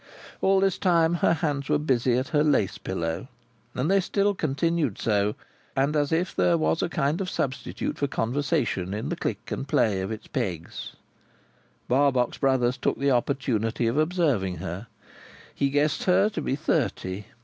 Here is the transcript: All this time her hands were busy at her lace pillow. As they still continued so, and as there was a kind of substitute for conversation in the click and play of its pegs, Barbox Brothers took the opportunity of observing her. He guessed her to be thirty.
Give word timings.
All 0.41 0.59
this 0.59 0.79
time 0.79 1.13
her 1.13 1.33
hands 1.33 1.69
were 1.69 1.77
busy 1.77 2.17
at 2.17 2.29
her 2.29 2.43
lace 2.43 2.79
pillow. 2.79 3.27
As 3.75 3.85
they 3.85 3.99
still 3.99 4.33
continued 4.33 4.97
so, 4.97 5.35
and 5.75 5.95
as 5.95 6.09
there 6.31 6.57
was 6.57 6.81
a 6.81 6.89
kind 6.89 7.21
of 7.21 7.29
substitute 7.29 7.99
for 7.99 8.07
conversation 8.07 8.95
in 8.95 9.09
the 9.09 9.15
click 9.15 9.51
and 9.51 9.67
play 9.67 10.01
of 10.01 10.11
its 10.11 10.25
pegs, 10.25 10.93
Barbox 11.87 12.39
Brothers 12.39 12.77
took 12.77 12.97
the 12.97 13.11
opportunity 13.11 13.85
of 13.85 13.99
observing 13.99 14.55
her. 14.57 14.87
He 15.53 15.69
guessed 15.69 16.05
her 16.05 16.29
to 16.29 16.41
be 16.41 16.55
thirty. 16.55 17.25